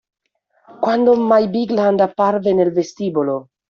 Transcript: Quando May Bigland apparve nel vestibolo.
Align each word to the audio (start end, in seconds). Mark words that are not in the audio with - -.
Quando 0.81 1.13
May 1.13 1.45
Bigland 1.47 1.99
apparve 2.01 2.53
nel 2.53 2.71
vestibolo. 2.71 3.51